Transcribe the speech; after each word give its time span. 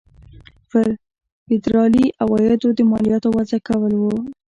پر 0.69 0.87
فدرالي 1.45 2.05
عوایدو 2.21 2.69
د 2.77 2.79
مالیاتو 2.91 3.29
وضع 3.37 3.59
کول 3.67 3.93
وو. 3.97 4.15